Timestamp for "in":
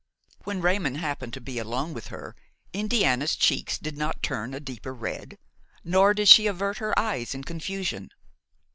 7.35-7.43